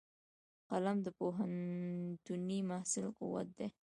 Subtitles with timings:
[0.69, 3.67] قلم د پوهنتوني محصل قوت دی